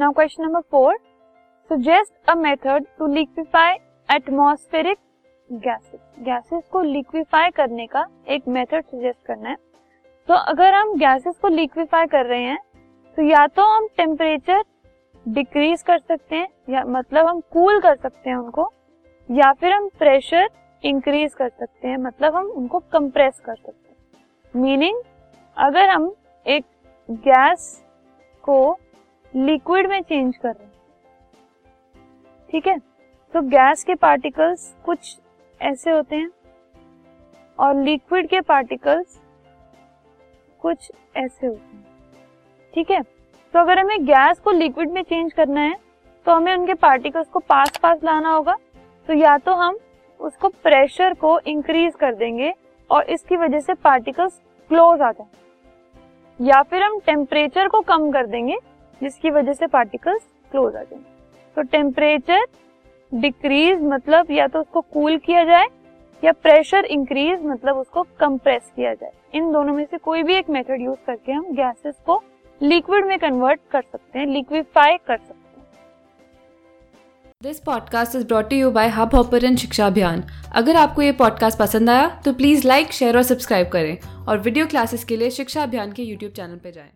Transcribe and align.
Now 0.00 0.12
question 0.12 0.42
number 0.42 0.60
four 0.70 0.96
suggest 1.70 2.30
a 2.30 2.34
method 2.34 2.84
to 2.98 3.06
liquefy 3.06 3.74
atmospheric 4.08 4.98
gases 5.50 6.00
gases 6.18 6.62
को 6.72 6.82
liquefy 6.82 7.50
करने 7.50 7.86
का 7.86 8.06
एक 8.28 8.48
method 8.48 8.84
suggest 8.84 9.26
करना 9.26 9.48
है। 9.48 9.56
तो 10.28 10.34
अगर 10.34 10.74
हम 10.74 10.94
गैसेस 10.94 11.36
को 11.42 11.48
लिक्विफाई 11.48 12.06
कर 12.06 12.26
रहे 12.26 12.40
हैं 12.40 12.58
तो 13.16 13.22
या 13.22 13.46
तो 13.46 13.66
हम 13.66 13.88
टेम्परेचर 13.96 14.62
डिक्रीज 15.26 15.82
कर 15.82 15.98
सकते 15.98 16.36
हैं, 16.36 16.48
या 16.70 16.84
मतलब 16.88 17.26
हम 17.26 17.40
कूल 17.42 17.72
cool 17.72 17.82
कर 17.82 17.96
सकते 17.98 18.30
हैं 18.30 18.36
उनको, 18.36 18.70
या 19.28 19.52
फिर 19.52 19.72
हम 19.72 19.88
प्रेशर 19.98 20.48
इंक्रीज 20.82 21.34
कर 21.34 21.48
सकते 21.48 21.88
हैं 21.88 21.96
मतलब 22.00 22.36
हम 22.36 22.50
उनको 22.52 22.78
कंप्रेस 22.92 23.40
कर 23.40 23.54
सकते 23.56 23.88
हैं। 23.88 24.62
मीनिंग 24.62 25.02
अगर 25.56 25.90
हम 25.90 26.14
एक 26.46 26.64
गैस 27.08 27.82
को 28.44 28.78
लिक्विड 29.34 29.88
में 29.88 30.00
चेंज 30.00 30.36
कर 30.36 30.48
रहे 30.48 30.64
हैं। 30.64 30.72
ठीक 32.48 32.66
है? 32.66 32.78
तो 33.34 33.40
गैस 33.40 33.84
के 33.84 33.94
पार्टिकल्स 33.94 34.74
कुछ 34.84 35.16
ऐसे 35.60 35.90
होते 35.90 36.16
हैं 36.16 36.30
और 37.58 37.74
लिक्विड 37.74 38.28
के 38.28 38.40
पार्टिकल्स 38.40 39.20
कुछ 40.62 40.90
ऐसे 41.16 41.46
होते 41.46 41.76
हैं। 41.76 41.84
ठीक 42.74 42.90
है? 42.90 43.00
तो 43.02 43.58
अगर 43.58 43.78
हमें 43.78 44.04
गैस 44.06 44.40
को 44.40 44.50
लिक्विड 44.50 44.90
में 44.90 45.02
चेंज 45.02 45.32
करना 45.32 45.60
है 45.60 45.76
तो 46.26 46.32
हमें 46.32 46.54
उनके 46.56 46.74
पार्टिकल्स 46.76 47.28
को 47.28 47.38
पास 47.38 47.76
पास 47.76 48.02
लाना 48.04 48.30
होगा। 48.30 48.56
तो 49.08 49.14
या 49.14 49.36
तो 49.38 49.54
हम 49.54 49.78
उसको 50.20 50.48
प्रेशर 50.62 51.14
को 51.14 51.38
इंक्रीज 51.40 51.94
कर 51.94 52.14
देंगे 52.14 52.52
और 52.90 53.10
इसकी 53.10 53.36
वजह 53.36 53.60
से 53.60 53.74
पार्टिकल्स 53.74 54.40
क्लोज 54.70 55.00
आ 55.00 55.10
जाए। 55.12 55.28
या 56.40 56.62
फिर 56.62 56.82
हम 56.82 56.98
टेम्परेचर 56.98 57.68
को 57.68 57.80
कम 57.82 58.10
कर 58.10 58.26
देंगे 58.26 58.56
जिसकी 59.02 59.30
वजह 59.30 59.52
से 59.52 59.66
पार्टिकल्स 59.66 60.22
क्लोज 60.52 60.76
आ 60.76 60.82
जाएँगे 60.82 61.18
तो 61.56 61.62
टेम्परेचर 61.62 62.46
डिक्रीज 63.12 63.82
मतलब 63.82 64.30
या 64.30 64.46
तो 64.46 64.60
उसको 64.60 64.80
कूल 64.80 65.12
cool 65.12 65.24
किया 65.26 65.44
जाए 65.44 65.66
या 66.22 66.32
प्रेशर 66.32 66.84
इंक्रीज 66.84 67.42
मतलब 67.44 67.76
उसको 67.76 68.02
कंप्रेस 68.02 68.70
किया 68.76 68.94
जाए। 68.94 69.12
इन 69.34 69.52
दोनों 69.52 69.74
में 69.74 69.84
से 69.84 69.98
कोई 69.98 70.22
भी 70.22 70.34
एक 70.34 70.50
मेथड 70.50 70.80
यूज़ 70.80 70.98
करके 71.06 71.32
हम 71.32 71.44
गैसेस 71.52 71.94
को 72.06 72.22
लिक्विड 72.60 73.06
में 73.06 73.18
कन्वर्ट 73.18 73.60
कर 73.72 73.82
सकते 73.82 74.18
हैं 74.18 74.26
लिक्विफाई 74.26 74.96
कर 74.96 75.16
सकते 75.16 75.60
हैं। 75.60 75.66
This 77.42 77.60
podcast 77.60 78.16
is 78.16 78.26
brought 78.26 78.52
you 78.52 78.70
by 78.70 78.88
Hubhopper 79.14 79.56
Shiksha 79.56 79.86
Abhiyan 79.86 80.24
अगर 80.54 80.76
आपको 80.76 81.02
ये 81.02 81.12
पॉडकास्ट 81.12 81.58
पसंद 81.58 81.90
आया 81.90 82.08
तो 82.24 82.32
प्लीज़ 82.32 82.66
लाइक 82.68 82.92
शेयर 82.92 83.16
और 83.16 83.22
सब्सक्राइब 83.22 83.68
करें। 83.68 83.96
और 84.28 84.38
वीडियो 84.38 84.66
क्लासेस 84.66 85.04
के 85.04 85.16
लिए 85.16 85.30
शिक्षा 85.30 85.62
अभियान 85.62 85.92
के 85.92 86.02
यूट्यूब 86.02 86.32
चैनल 86.32 86.56
पर 86.56 86.70
जाएँ। 86.70 86.90